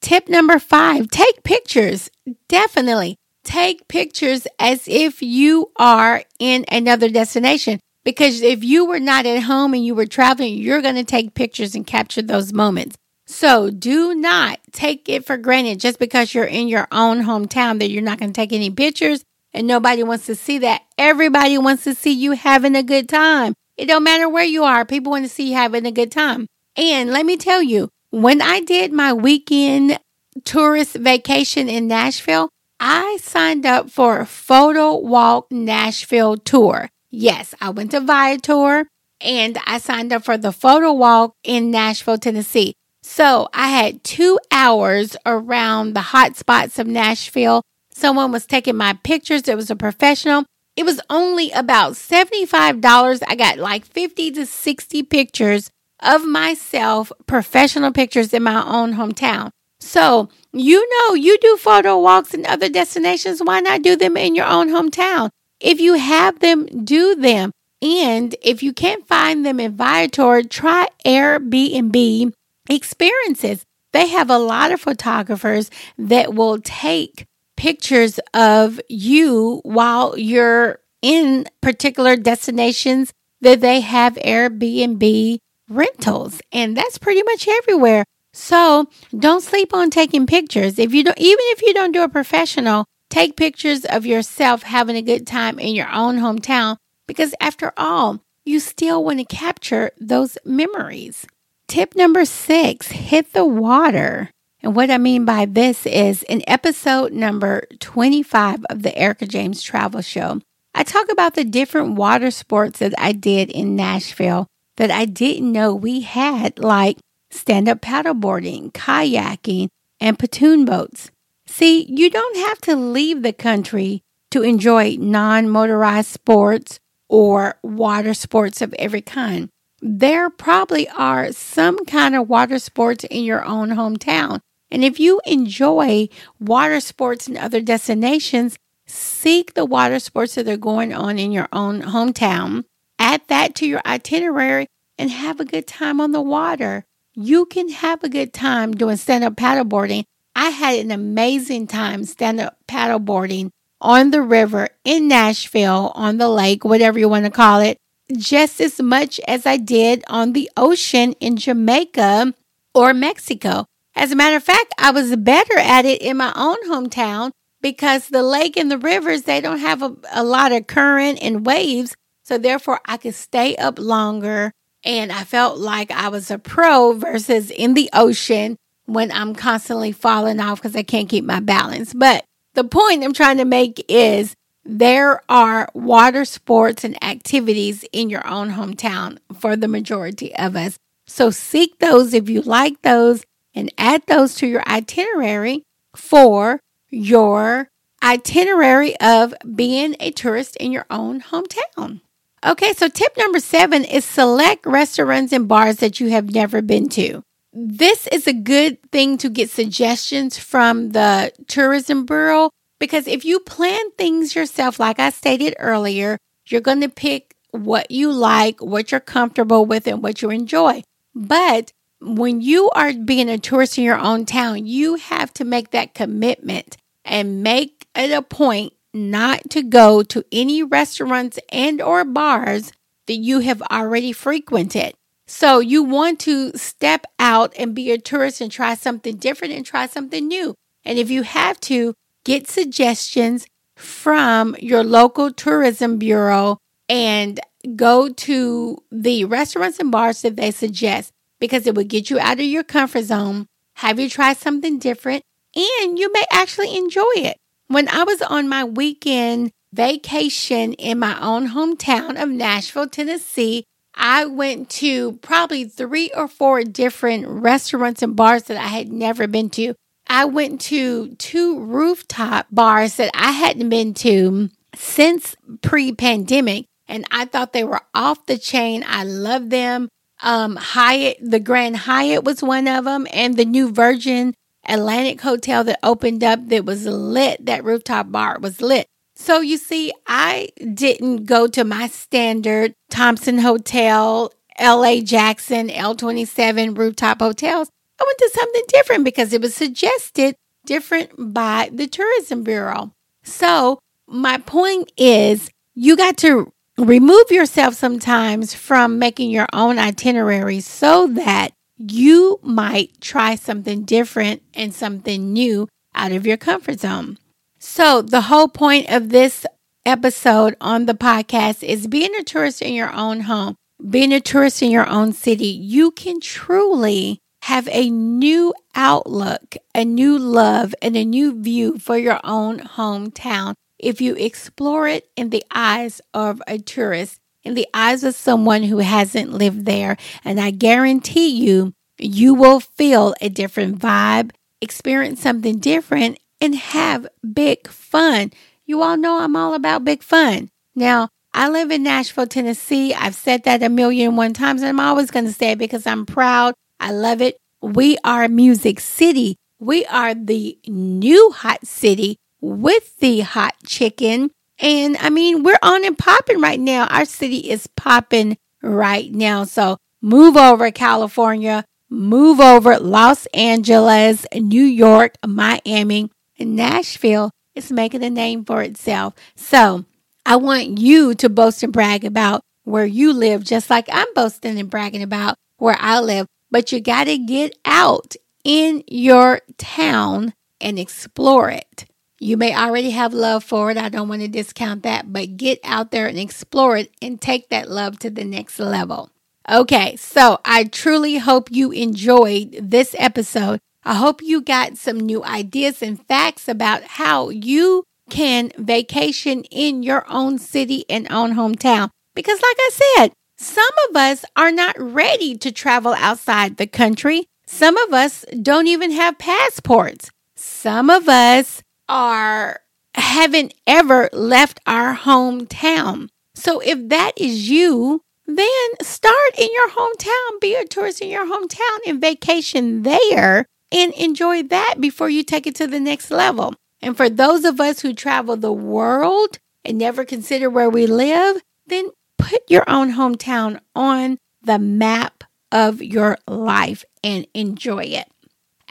Tip 0.00 0.28
number 0.28 0.58
five 0.58 1.08
take 1.08 1.42
pictures. 1.44 2.10
Definitely 2.48 3.16
take 3.44 3.88
pictures 3.88 4.46
as 4.58 4.86
if 4.86 5.22
you 5.22 5.70
are 5.76 6.22
in 6.38 6.64
another 6.70 7.08
destination. 7.08 7.80
Because 8.04 8.42
if 8.42 8.64
you 8.64 8.84
were 8.84 9.00
not 9.00 9.26
at 9.26 9.44
home 9.44 9.74
and 9.74 9.84
you 9.84 9.94
were 9.94 10.06
traveling, 10.06 10.56
you're 10.56 10.82
going 10.82 10.96
to 10.96 11.04
take 11.04 11.34
pictures 11.34 11.74
and 11.74 11.86
capture 11.86 12.22
those 12.22 12.52
moments. 12.52 12.96
So 13.26 13.70
do 13.70 14.14
not 14.14 14.58
take 14.72 15.08
it 15.08 15.24
for 15.24 15.36
granted 15.36 15.78
just 15.78 16.00
because 16.00 16.34
you're 16.34 16.44
in 16.44 16.66
your 16.66 16.88
own 16.90 17.22
hometown 17.22 17.78
that 17.78 17.90
you're 17.90 18.02
not 18.02 18.18
going 18.18 18.32
to 18.32 18.36
take 18.36 18.52
any 18.52 18.70
pictures 18.70 19.24
and 19.54 19.66
nobody 19.66 20.02
wants 20.02 20.26
to 20.26 20.34
see 20.34 20.58
that. 20.58 20.82
Everybody 20.98 21.58
wants 21.58 21.84
to 21.84 21.94
see 21.94 22.12
you 22.12 22.32
having 22.32 22.74
a 22.74 22.82
good 22.82 23.08
time. 23.08 23.54
It 23.82 23.88
don't 23.88 24.04
matter 24.04 24.28
where 24.28 24.44
you 24.44 24.62
are. 24.62 24.84
People 24.84 25.10
want 25.10 25.24
to 25.24 25.28
see 25.28 25.48
you 25.48 25.56
having 25.56 25.86
a 25.86 25.90
good 25.90 26.12
time. 26.12 26.46
And 26.76 27.10
let 27.10 27.26
me 27.26 27.36
tell 27.36 27.60
you, 27.60 27.88
when 28.10 28.40
I 28.40 28.60
did 28.60 28.92
my 28.92 29.12
weekend 29.12 29.98
tourist 30.44 30.94
vacation 30.94 31.68
in 31.68 31.88
Nashville, 31.88 32.48
I 32.78 33.18
signed 33.20 33.66
up 33.66 33.90
for 33.90 34.20
a 34.20 34.24
Photo 34.24 34.94
Walk 34.94 35.50
Nashville 35.50 36.36
tour. 36.36 36.90
Yes, 37.10 37.56
I 37.60 37.70
went 37.70 37.90
to 37.90 37.98
Viator 37.98 38.86
and 39.20 39.58
I 39.66 39.78
signed 39.78 40.12
up 40.12 40.24
for 40.24 40.38
the 40.38 40.52
Photo 40.52 40.92
Walk 40.92 41.34
in 41.42 41.72
Nashville, 41.72 42.18
Tennessee. 42.18 42.74
So 43.02 43.48
I 43.52 43.66
had 43.66 44.04
two 44.04 44.38
hours 44.52 45.16
around 45.26 45.94
the 45.94 46.02
hot 46.02 46.36
spots 46.36 46.78
of 46.78 46.86
Nashville. 46.86 47.62
Someone 47.92 48.30
was 48.30 48.46
taking 48.46 48.76
my 48.76 48.92
pictures. 49.02 49.48
It 49.48 49.56
was 49.56 49.72
a 49.72 49.76
professional. 49.76 50.44
It 50.76 50.84
was 50.84 51.00
only 51.10 51.50
about 51.50 51.94
$75. 51.94 53.22
I 53.28 53.34
got 53.34 53.58
like 53.58 53.84
50 53.84 54.30
to 54.32 54.46
60 54.46 55.02
pictures 55.02 55.70
of 56.00 56.26
myself, 56.26 57.12
professional 57.26 57.92
pictures 57.92 58.32
in 58.32 58.42
my 58.42 58.64
own 58.64 58.94
hometown. 58.94 59.50
So, 59.80 60.28
you 60.52 60.88
know, 60.88 61.14
you 61.14 61.38
do 61.38 61.56
photo 61.56 61.98
walks 61.98 62.34
in 62.34 62.46
other 62.46 62.68
destinations. 62.68 63.40
Why 63.42 63.60
not 63.60 63.82
do 63.82 63.96
them 63.96 64.16
in 64.16 64.34
your 64.34 64.46
own 64.46 64.68
hometown? 64.68 65.30
If 65.60 65.80
you 65.80 65.94
have 65.94 66.40
them, 66.40 66.66
do 66.84 67.14
them. 67.14 67.52
And 67.82 68.34
if 68.42 68.62
you 68.62 68.72
can't 68.72 69.06
find 69.06 69.44
them 69.44 69.58
in 69.58 69.76
Viator, 69.76 70.42
try 70.42 70.86
Airbnb 71.04 72.32
experiences. 72.70 73.64
They 73.92 74.08
have 74.08 74.30
a 74.30 74.38
lot 74.38 74.72
of 74.72 74.80
photographers 74.80 75.70
that 75.98 76.32
will 76.32 76.58
take 76.60 77.26
pictures 77.56 78.18
of 78.34 78.80
you 78.88 79.60
while 79.64 80.18
you're 80.18 80.78
in 81.02 81.46
particular 81.60 82.16
destinations 82.16 83.12
that 83.40 83.60
they 83.60 83.80
have 83.80 84.14
Airbnb 84.14 85.38
rentals. 85.68 86.40
And 86.52 86.76
that's 86.76 86.98
pretty 86.98 87.22
much 87.22 87.48
everywhere. 87.48 88.04
So 88.32 88.88
don't 89.16 89.42
sleep 89.42 89.74
on 89.74 89.90
taking 89.90 90.26
pictures. 90.26 90.78
If 90.78 90.94
you 90.94 91.04
don't, 91.04 91.18
even 91.18 91.44
if 91.48 91.62
you 91.62 91.74
don't 91.74 91.92
do 91.92 92.02
a 92.02 92.08
professional, 92.08 92.86
take 93.10 93.36
pictures 93.36 93.84
of 93.84 94.06
yourself 94.06 94.62
having 94.62 94.96
a 94.96 95.02
good 95.02 95.26
time 95.26 95.58
in 95.58 95.74
your 95.74 95.90
own 95.92 96.18
hometown 96.18 96.76
because 97.06 97.34
after 97.40 97.72
all, 97.76 98.20
you 98.44 98.58
still 98.58 99.04
want 99.04 99.18
to 99.18 99.24
capture 99.24 99.90
those 100.00 100.38
memories. 100.44 101.26
Tip 101.68 101.94
number 101.94 102.24
six, 102.24 102.88
hit 102.88 103.32
the 103.32 103.44
water. 103.44 104.30
And 104.62 104.76
what 104.76 104.90
I 104.90 104.98
mean 104.98 105.24
by 105.24 105.46
this 105.46 105.86
is 105.86 106.22
in 106.24 106.42
episode 106.46 107.12
number 107.12 107.66
25 107.80 108.64
of 108.70 108.82
the 108.82 108.96
Erica 108.96 109.26
James 109.26 109.60
Travel 109.60 110.02
Show, 110.02 110.40
I 110.74 110.84
talk 110.84 111.10
about 111.10 111.34
the 111.34 111.44
different 111.44 111.96
water 111.96 112.30
sports 112.30 112.78
that 112.78 112.94
I 112.96 113.12
did 113.12 113.50
in 113.50 113.74
Nashville 113.74 114.46
that 114.76 114.90
I 114.90 115.04
didn't 115.04 115.50
know 115.50 115.74
we 115.74 116.00
had, 116.00 116.58
like 116.58 116.98
stand 117.30 117.68
up 117.68 117.80
paddleboarding, 117.80 118.72
kayaking, 118.72 119.68
and 120.00 120.18
pontoon 120.18 120.64
boats. 120.64 121.10
See, 121.46 121.84
you 121.88 122.08
don't 122.08 122.36
have 122.36 122.60
to 122.62 122.76
leave 122.76 123.22
the 123.22 123.32
country 123.32 124.02
to 124.30 124.42
enjoy 124.42 124.96
non 124.98 125.48
motorized 125.48 126.08
sports 126.08 126.78
or 127.08 127.56
water 127.62 128.14
sports 128.14 128.62
of 128.62 128.72
every 128.78 129.02
kind. 129.02 129.48
There 129.80 130.30
probably 130.30 130.88
are 130.88 131.32
some 131.32 131.84
kind 131.84 132.14
of 132.14 132.28
water 132.28 132.60
sports 132.60 133.04
in 133.04 133.24
your 133.24 133.44
own 133.44 133.70
hometown. 133.70 134.40
And 134.72 134.82
if 134.82 134.98
you 134.98 135.20
enjoy 135.26 136.08
water 136.40 136.80
sports 136.80 137.28
and 137.28 137.36
other 137.36 137.60
destinations, 137.60 138.58
seek 138.86 139.52
the 139.52 139.66
water 139.66 139.98
sports 139.98 140.34
that 140.34 140.48
are 140.48 140.56
going 140.56 140.94
on 140.94 141.18
in 141.18 141.30
your 141.30 141.48
own 141.52 141.82
hometown. 141.82 142.64
Add 142.98 143.20
that 143.28 143.54
to 143.56 143.66
your 143.66 143.82
itinerary 143.84 144.66
and 144.98 145.10
have 145.10 145.40
a 145.40 145.44
good 145.44 145.66
time 145.66 146.00
on 146.00 146.12
the 146.12 146.22
water. 146.22 146.86
You 147.14 147.44
can 147.44 147.68
have 147.68 148.02
a 148.02 148.08
good 148.08 148.32
time 148.32 148.72
doing 148.72 148.96
stand 148.96 149.24
up 149.24 149.36
paddleboarding. 149.36 150.04
I 150.34 150.48
had 150.48 150.78
an 150.78 150.90
amazing 150.90 151.66
time 151.66 152.04
stand 152.04 152.40
up 152.40 152.56
paddleboarding 152.66 153.50
on 153.78 154.10
the 154.10 154.22
river 154.22 154.70
in 154.84 155.06
Nashville, 155.06 155.92
on 155.94 156.16
the 156.16 156.30
lake, 156.30 156.64
whatever 156.64 156.98
you 156.98 157.10
want 157.10 157.26
to 157.26 157.30
call 157.30 157.60
it, 157.60 157.76
just 158.16 158.58
as 158.58 158.80
much 158.80 159.20
as 159.28 159.44
I 159.44 159.58
did 159.58 160.02
on 160.06 160.32
the 160.32 160.50
ocean 160.56 161.12
in 161.20 161.36
Jamaica 161.36 162.32
or 162.74 162.94
Mexico. 162.94 163.66
As 163.94 164.10
a 164.10 164.16
matter 164.16 164.36
of 164.36 164.44
fact, 164.44 164.72
I 164.78 164.90
was 164.90 165.14
better 165.16 165.58
at 165.58 165.84
it 165.84 166.00
in 166.02 166.16
my 166.16 166.32
own 166.34 166.56
hometown 166.68 167.30
because 167.60 168.08
the 168.08 168.22
lake 168.22 168.56
and 168.56 168.70
the 168.70 168.78
rivers, 168.78 169.22
they 169.22 169.40
don't 169.40 169.58
have 169.58 169.82
a, 169.82 169.94
a 170.12 170.24
lot 170.24 170.52
of 170.52 170.66
current 170.66 171.18
and 171.22 171.46
waves. 171.46 171.94
So 172.24 172.38
therefore 172.38 172.80
I 172.86 172.96
could 172.96 173.14
stay 173.14 173.56
up 173.56 173.78
longer 173.78 174.52
and 174.84 175.12
I 175.12 175.24
felt 175.24 175.58
like 175.58 175.90
I 175.90 176.08
was 176.08 176.30
a 176.30 176.38
pro 176.38 176.92
versus 176.92 177.50
in 177.50 177.74
the 177.74 177.90
ocean 177.92 178.56
when 178.86 179.12
I'm 179.12 179.34
constantly 179.34 179.92
falling 179.92 180.40
off 180.40 180.60
because 180.60 180.76
I 180.76 180.82
can't 180.82 181.08
keep 181.08 181.24
my 181.24 181.40
balance. 181.40 181.94
But 181.94 182.24
the 182.54 182.64
point 182.64 183.04
I'm 183.04 183.12
trying 183.12 183.38
to 183.38 183.44
make 183.44 183.84
is 183.88 184.34
there 184.64 185.22
are 185.28 185.68
water 185.74 186.24
sports 186.24 186.84
and 186.84 187.02
activities 187.02 187.84
in 187.92 188.10
your 188.10 188.26
own 188.26 188.50
hometown 188.50 189.18
for 189.38 189.56
the 189.56 189.68
majority 189.68 190.34
of 190.36 190.56
us. 190.56 190.78
So 191.06 191.30
seek 191.30 191.78
those 191.78 192.14
if 192.14 192.28
you 192.28 192.42
like 192.42 192.82
those 192.82 193.24
and 193.54 193.72
add 193.78 194.02
those 194.06 194.34
to 194.36 194.46
your 194.46 194.62
itinerary 194.66 195.62
for 195.94 196.60
your 196.88 197.68
itinerary 198.02 198.98
of 198.98 199.34
being 199.54 199.96
a 200.00 200.10
tourist 200.10 200.56
in 200.56 200.72
your 200.72 200.86
own 200.90 201.20
hometown. 201.20 202.00
Okay, 202.44 202.72
so 202.72 202.88
tip 202.88 203.16
number 203.16 203.38
seven 203.38 203.84
is 203.84 204.04
select 204.04 204.66
restaurants 204.66 205.32
and 205.32 205.46
bars 205.46 205.76
that 205.76 206.00
you 206.00 206.10
have 206.10 206.34
never 206.34 206.60
been 206.60 206.88
to. 206.90 207.22
This 207.52 208.06
is 208.08 208.26
a 208.26 208.32
good 208.32 208.78
thing 208.90 209.18
to 209.18 209.28
get 209.28 209.50
suggestions 209.50 210.38
from 210.38 210.90
the 210.90 211.32
tourism 211.46 212.04
bureau 212.06 212.50
because 212.80 213.06
if 213.06 213.24
you 213.24 213.38
plan 213.38 213.92
things 213.92 214.34
yourself, 214.34 214.80
like 214.80 214.98
I 214.98 215.10
stated 215.10 215.54
earlier, 215.60 216.18
you're 216.46 216.60
going 216.60 216.80
to 216.80 216.88
pick 216.88 217.36
what 217.50 217.90
you 217.90 218.10
like, 218.10 218.60
what 218.60 218.90
you're 218.90 219.00
comfortable 219.00 219.64
with, 219.64 219.86
and 219.86 220.02
what 220.02 220.20
you 220.20 220.30
enjoy. 220.30 220.82
But 221.14 221.72
when 222.02 222.40
you 222.40 222.70
are 222.70 222.92
being 222.92 223.28
a 223.28 223.38
tourist 223.38 223.78
in 223.78 223.84
your 223.84 223.98
own 223.98 224.26
town, 224.26 224.66
you 224.66 224.96
have 224.96 225.32
to 225.34 225.44
make 225.44 225.70
that 225.70 225.94
commitment 225.94 226.76
and 227.04 227.42
make 227.42 227.86
it 227.94 228.10
a 228.10 228.22
point 228.22 228.72
not 228.92 229.48
to 229.50 229.62
go 229.62 230.02
to 230.02 230.24
any 230.30 230.62
restaurants 230.62 231.38
and 231.50 231.80
or 231.80 232.04
bars 232.04 232.72
that 233.06 233.16
you 233.16 233.40
have 233.40 233.62
already 233.62 234.12
frequented. 234.12 234.94
So 235.26 235.60
you 235.60 235.82
want 235.82 236.20
to 236.20 236.52
step 236.58 237.06
out 237.18 237.54
and 237.56 237.74
be 237.74 237.90
a 237.90 237.98
tourist 237.98 238.40
and 238.40 238.50
try 238.50 238.74
something 238.74 239.16
different 239.16 239.54
and 239.54 239.64
try 239.64 239.86
something 239.86 240.26
new. 240.26 240.54
And 240.84 240.98
if 240.98 241.10
you 241.10 241.22
have 241.22 241.58
to, 241.60 241.94
get 242.24 242.48
suggestions 242.48 243.46
from 243.76 244.54
your 244.60 244.84
local 244.84 245.32
tourism 245.32 245.98
bureau 245.98 246.58
and 246.88 247.40
go 247.76 248.08
to 248.08 248.78
the 248.90 249.24
restaurants 249.24 249.78
and 249.78 249.90
bars 249.90 250.22
that 250.22 250.36
they 250.36 250.50
suggest 250.50 251.11
because 251.42 251.66
it 251.66 251.74
will 251.74 251.82
get 251.82 252.08
you 252.08 252.20
out 252.20 252.38
of 252.38 252.46
your 252.46 252.62
comfort 252.62 253.02
zone, 253.02 253.48
have 253.74 253.98
you 253.98 254.08
try 254.08 254.32
something 254.32 254.78
different, 254.78 255.24
and 255.56 255.98
you 255.98 256.10
may 256.12 256.24
actually 256.30 256.76
enjoy 256.76 257.10
it. 257.16 257.36
When 257.66 257.88
I 257.88 258.04
was 258.04 258.22
on 258.22 258.48
my 258.48 258.62
weekend 258.62 259.50
vacation 259.72 260.72
in 260.74 261.00
my 261.00 261.20
own 261.20 261.48
hometown 261.48 262.22
of 262.22 262.28
Nashville, 262.28 262.88
Tennessee, 262.88 263.64
I 263.92 264.24
went 264.24 264.70
to 264.70 265.14
probably 265.14 265.64
three 265.64 266.12
or 266.16 266.28
four 266.28 266.62
different 266.62 267.26
restaurants 267.26 268.02
and 268.02 268.14
bars 268.14 268.44
that 268.44 268.56
I 268.56 268.68
had 268.68 268.92
never 268.92 269.26
been 269.26 269.50
to. 269.50 269.74
I 270.06 270.26
went 270.26 270.60
to 270.60 271.16
two 271.16 271.58
rooftop 271.58 272.46
bars 272.52 272.94
that 272.96 273.10
I 273.14 273.32
hadn't 273.32 273.68
been 273.68 273.94
to 273.94 274.48
since 274.76 275.34
pre 275.60 275.90
pandemic, 275.90 276.66
and 276.86 277.04
I 277.10 277.24
thought 277.24 277.52
they 277.52 277.64
were 277.64 277.82
off 277.92 278.26
the 278.26 278.38
chain. 278.38 278.84
I 278.86 279.02
love 279.02 279.50
them. 279.50 279.88
Um, 280.22 280.56
Hyatt, 280.56 281.18
the 281.20 281.40
Grand 281.40 281.76
Hyatt 281.76 282.24
was 282.24 282.42
one 282.42 282.68
of 282.68 282.84
them, 282.84 283.06
and 283.12 283.36
the 283.36 283.44
new 283.44 283.72
Virgin 283.72 284.34
Atlantic 284.66 285.20
Hotel 285.20 285.64
that 285.64 285.80
opened 285.82 286.22
up 286.22 286.48
that 286.48 286.64
was 286.64 286.86
lit. 286.86 287.44
That 287.44 287.64
rooftop 287.64 288.10
bar 288.10 288.38
was 288.40 288.60
lit. 288.60 288.86
So 289.14 289.40
you 289.40 289.56
see, 289.56 289.92
I 290.06 290.50
didn't 290.74 291.26
go 291.26 291.46
to 291.48 291.64
my 291.64 291.88
standard 291.88 292.74
Thompson 292.90 293.38
Hotel, 293.38 294.32
LA 294.60 295.00
Jackson, 295.00 295.68
L27 295.68 296.76
rooftop 296.76 297.20
hotels. 297.20 297.68
I 298.00 298.04
went 298.06 298.18
to 298.18 298.30
something 298.32 298.62
different 298.68 299.04
because 299.04 299.32
it 299.32 299.40
was 299.40 299.54
suggested 299.54 300.34
different 300.64 301.34
by 301.34 301.68
the 301.72 301.86
Tourism 301.86 302.42
Bureau. 302.42 302.92
So 303.22 303.78
my 304.08 304.38
point 304.38 304.92
is 304.96 305.50
you 305.74 305.96
got 305.96 306.16
to 306.18 306.52
remove 306.78 307.30
yourself 307.30 307.74
sometimes 307.74 308.54
from 308.54 308.98
making 308.98 309.30
your 309.30 309.46
own 309.52 309.78
itinerary 309.78 310.60
so 310.60 311.06
that 311.08 311.50
you 311.76 312.38
might 312.42 313.00
try 313.00 313.34
something 313.34 313.82
different 313.84 314.42
and 314.54 314.74
something 314.74 315.32
new 315.32 315.68
out 315.94 316.12
of 316.12 316.26
your 316.26 316.36
comfort 316.36 316.80
zone. 316.80 317.18
So, 317.58 318.02
the 318.02 318.22
whole 318.22 318.48
point 318.48 318.90
of 318.90 319.10
this 319.10 319.46
episode 319.84 320.56
on 320.60 320.86
the 320.86 320.94
podcast 320.94 321.62
is 321.62 321.86
being 321.86 322.14
a 322.14 322.22
tourist 322.22 322.62
in 322.62 322.74
your 322.74 322.92
own 322.92 323.20
home, 323.20 323.56
being 323.88 324.12
a 324.12 324.20
tourist 324.20 324.62
in 324.62 324.70
your 324.70 324.88
own 324.88 325.12
city. 325.12 325.46
You 325.46 325.90
can 325.90 326.20
truly 326.20 327.18
have 327.44 327.68
a 327.70 327.90
new 327.90 328.54
outlook, 328.74 329.56
a 329.74 329.84
new 329.84 330.18
love, 330.18 330.74
and 330.80 330.96
a 330.96 331.04
new 331.04 331.40
view 331.40 331.78
for 331.78 331.96
your 331.96 332.20
own 332.24 332.60
hometown 332.60 333.54
if 333.82 334.00
you 334.00 334.14
explore 334.14 334.88
it 334.88 335.10
in 335.16 335.30
the 335.30 335.44
eyes 335.50 336.00
of 336.14 336.40
a 336.46 336.58
tourist, 336.58 337.20
in 337.42 337.54
the 337.54 337.66
eyes 337.74 338.04
of 338.04 338.14
someone 338.14 338.62
who 338.62 338.78
hasn't 338.78 339.32
lived 339.32 339.66
there. 339.66 339.96
And 340.24 340.40
I 340.40 340.52
guarantee 340.52 341.28
you, 341.28 341.74
you 341.98 342.34
will 342.34 342.60
feel 342.60 343.14
a 343.20 343.28
different 343.28 343.78
vibe, 343.78 344.30
experience 344.60 345.20
something 345.20 345.58
different, 345.58 346.18
and 346.40 346.54
have 346.54 347.06
big 347.32 347.68
fun. 347.68 348.30
You 348.64 348.82
all 348.82 348.96
know 348.96 349.18
I'm 349.18 349.36
all 349.36 349.54
about 349.54 349.84
big 349.84 350.02
fun. 350.02 350.48
Now, 350.74 351.08
I 351.34 351.48
live 351.48 351.70
in 351.70 351.82
Nashville, 351.82 352.26
Tennessee. 352.26 352.94
I've 352.94 353.14
said 353.14 353.44
that 353.44 353.62
a 353.62 353.68
million 353.68 354.16
one 354.16 354.34
times, 354.34 354.62
and 354.62 354.68
I'm 354.68 354.80
always 354.80 355.10
going 355.10 355.24
to 355.24 355.32
say 355.32 355.52
it 355.52 355.58
because 355.58 355.86
I'm 355.86 356.06
proud. 356.06 356.54
I 356.78 356.92
love 356.92 357.20
it. 357.20 357.36
We 357.60 357.96
are 358.04 358.28
Music 358.28 358.80
City. 358.80 359.36
We 359.58 359.86
are 359.86 360.14
the 360.14 360.58
new 360.66 361.30
hot 361.30 361.66
city 361.66 362.18
with 362.42 362.98
the 362.98 363.20
hot 363.20 363.54
chicken. 363.64 364.30
And 364.58 364.98
I 364.98 365.08
mean, 365.08 365.42
we're 365.42 365.58
on 365.62 365.86
and 365.86 365.96
popping 365.96 366.40
right 366.40 366.60
now. 366.60 366.86
Our 366.88 367.06
city 367.06 367.50
is 367.50 367.66
popping 367.68 368.36
right 368.60 369.10
now. 369.10 369.44
So 369.44 369.78
move 370.02 370.36
over, 370.36 370.70
California. 370.70 371.64
Move 371.88 372.40
over, 372.40 372.78
Los 372.78 373.26
Angeles, 373.26 374.26
New 374.34 374.64
York, 374.64 375.14
Miami. 375.26 376.10
Nashville 376.38 377.30
is 377.54 377.70
making 377.70 378.02
a 378.02 378.10
name 378.10 378.44
for 378.44 378.62
itself. 378.62 379.14
So 379.36 379.84
I 380.24 380.36
want 380.36 380.78
you 380.78 381.14
to 381.14 381.28
boast 381.28 381.62
and 381.62 381.72
brag 381.72 382.04
about 382.04 382.42
where 382.64 382.86
you 382.86 383.12
live, 383.12 383.44
just 383.44 383.70
like 383.70 383.88
I'm 383.92 384.12
boasting 384.14 384.58
and 384.58 384.70
bragging 384.70 385.02
about 385.02 385.36
where 385.58 385.76
I 385.78 386.00
live. 386.00 386.26
But 386.50 386.72
you 386.72 386.80
got 386.80 387.04
to 387.04 387.18
get 387.18 387.56
out 387.64 388.14
in 388.44 388.82
your 388.86 389.40
town 389.58 390.34
and 390.60 390.78
explore 390.78 391.50
it. 391.50 391.86
You 392.22 392.36
may 392.36 392.54
already 392.54 392.90
have 392.90 393.12
love 393.12 393.44
for 393.44 393.70
it. 393.70 393.76
I 393.76 393.88
don't 393.88 394.08
want 394.08 394.22
to 394.22 394.28
discount 394.28 394.82
that, 394.84 395.12
but 395.12 395.36
get 395.36 395.58
out 395.64 395.90
there 395.90 396.06
and 396.06 396.18
explore 396.18 396.76
it 396.76 396.90
and 397.02 397.20
take 397.20 397.48
that 397.48 397.68
love 397.68 397.98
to 398.00 398.10
the 398.10 398.24
next 398.24 398.58
level. 398.58 399.10
Okay, 399.50 399.96
so 399.96 400.38
I 400.44 400.64
truly 400.64 401.18
hope 401.18 401.50
you 401.50 401.72
enjoyed 401.72 402.56
this 402.60 402.94
episode 402.98 403.58
I 403.84 403.94
hope 403.94 404.22
you 404.22 404.40
got 404.40 404.76
some 404.76 405.00
new 405.00 405.24
ideas 405.24 405.82
and 405.82 406.04
facts 406.06 406.48
about 406.48 406.84
how 406.84 407.30
you 407.30 407.84
can 408.10 408.52
vacation 408.56 409.42
in 409.44 409.82
your 409.82 410.04
own 410.08 410.38
city 410.38 410.84
and 410.88 411.10
own 411.10 411.34
hometown. 411.34 411.90
Because, 412.14 412.40
like 412.40 412.56
I 412.58 412.70
said, 412.72 413.12
some 413.38 413.64
of 413.88 413.96
us 413.96 414.24
are 414.36 414.52
not 414.52 414.76
ready 414.78 415.36
to 415.38 415.50
travel 415.50 415.94
outside 415.94 416.56
the 416.56 416.66
country. 416.66 417.26
Some 417.46 417.76
of 417.76 417.92
us 417.92 418.24
don't 418.40 418.68
even 418.68 418.92
have 418.92 419.18
passports. 419.18 420.10
Some 420.36 420.88
of 420.88 421.08
us 421.08 421.61
are 421.88 422.60
haven't 422.94 423.54
ever 423.66 424.08
left 424.12 424.60
our 424.66 424.94
hometown. 424.94 426.08
So 426.34 426.60
if 426.60 426.88
that 426.88 427.12
is 427.16 427.48
you, 427.48 428.02
then 428.26 428.48
start 428.82 429.38
in 429.38 429.48
your 429.52 429.70
hometown, 429.70 430.40
be 430.40 430.54
a 430.54 430.64
tourist 430.64 431.00
in 431.00 431.08
your 431.08 431.26
hometown 431.26 431.78
and 431.86 432.00
vacation 432.00 432.82
there 432.82 433.46
and 433.70 433.92
enjoy 433.94 434.42
that 434.44 434.76
before 434.80 435.08
you 435.08 435.22
take 435.22 435.46
it 435.46 435.54
to 435.56 435.66
the 435.66 435.80
next 435.80 436.10
level. 436.10 436.54
And 436.80 436.96
for 436.96 437.08
those 437.08 437.44
of 437.44 437.60
us 437.60 437.80
who 437.80 437.92
travel 437.92 438.36
the 438.36 438.52
world 438.52 439.38
and 439.64 439.78
never 439.78 440.04
consider 440.04 440.50
where 440.50 440.70
we 440.70 440.86
live, 440.86 441.40
then 441.66 441.90
put 442.18 442.42
your 442.48 442.68
own 442.68 442.92
hometown 442.92 443.60
on 443.74 444.18
the 444.42 444.58
map 444.58 445.24
of 445.50 445.80
your 445.82 446.18
life 446.26 446.84
and 447.04 447.26
enjoy 447.34 447.84
it. 447.84 448.11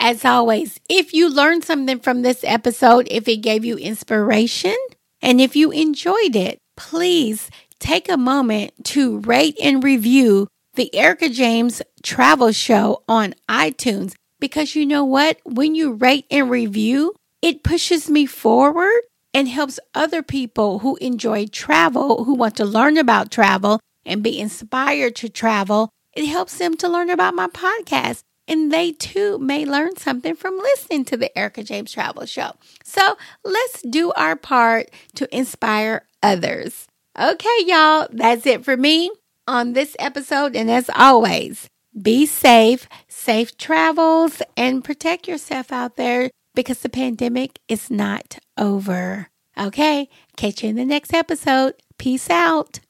As 0.04 0.26
always, 0.26 0.80
if 0.90 1.14
you 1.14 1.30
learned 1.30 1.64
something 1.64 2.00
from 2.00 2.24
this 2.24 2.44
episode, 2.44 3.08
if 3.12 3.28
it 3.28 3.38
gave 3.38 3.64
you 3.64 3.78
inspiration, 3.78 4.76
and 5.22 5.40
if 5.40 5.56
you 5.56 5.70
enjoyed 5.70 6.36
it, 6.36 6.58
please 6.76 7.52
take 7.78 8.10
a 8.10 8.18
moment 8.18 8.74
to 8.86 9.20
rate 9.20 9.56
and 9.62 9.84
review 9.84 10.48
the 10.74 10.94
Erica 10.96 11.30
James 11.30 11.84
Travel 12.02 12.52
Show 12.52 13.04
on 13.08 13.36
iTunes 13.48 14.16
because 14.40 14.76
you 14.76 14.88
know 14.88 15.06
what? 15.06 15.38
When 15.46 15.76
you 15.76 15.94
rate 15.94 16.26
and 16.32 16.50
review, 16.50 17.14
it 17.44 17.64
pushes 17.64 18.10
me 18.10 18.26
forward 18.26 19.02
and 19.36 19.48
helps 19.48 19.80
other 19.94 20.24
people 20.24 20.80
who 20.80 20.96
enjoy 20.96 21.46
travel, 21.46 22.24
who 22.24 22.34
want 22.34 22.56
to 22.58 22.66
learn 22.66 22.98
about 22.98 23.30
travel 23.30 23.80
and 24.04 24.24
be 24.24 24.40
inspired 24.40 25.16
to 25.18 25.30
travel. 25.30 25.90
It 26.14 26.26
helps 26.26 26.58
them 26.58 26.76
to 26.78 26.90
learn 26.90 27.12
about 27.12 27.36
my 27.36 27.50
podcast. 27.50 28.24
And 28.52 28.70
they 28.70 28.92
too 28.92 29.40
may 29.40 29.64
learn 29.66 29.96
something 29.96 30.36
from 30.36 30.58
listening 30.58 31.06
to 31.06 31.16
the 31.16 31.36
Erica 31.38 31.64
James 31.64 31.94
Travel 31.94 32.26
Show. 32.26 32.52
So 32.84 33.16
let's 33.46 33.82
do 33.82 34.12
our 34.12 34.36
part 34.36 34.90
to 35.16 35.34
inspire 35.34 36.06
others. 36.22 36.86
Okay, 37.18 37.58
y'all, 37.66 38.10
that's 38.12 38.46
it 38.46 38.66
for 38.66 38.76
me 38.76 39.10
on 39.48 39.72
this 39.72 39.96
episode. 40.00 40.58
And 40.58 40.70
as 40.70 40.90
always, 40.94 41.70
be 42.00 42.26
safe, 42.26 42.90
safe 43.08 43.58
travels, 43.58 44.42
and 44.58 44.84
protect 44.84 45.30
yourself 45.30 45.72
out 45.72 45.96
there 45.96 46.30
because 46.54 46.80
the 46.80 46.90
pandemic 46.90 47.58
is 47.70 47.90
not 47.90 48.38
over. 48.58 49.30
Okay, 49.58 50.10
catch 50.36 50.62
you 50.62 50.70
in 50.70 50.76
the 50.76 50.84
next 50.84 51.14
episode. 51.14 51.76
Peace 51.98 52.30
out. 52.30 52.82